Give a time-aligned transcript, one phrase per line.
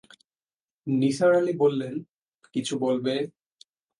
[0.87, 1.93] নিসার আলি বললেন,
[2.53, 3.13] কিছু বলবে?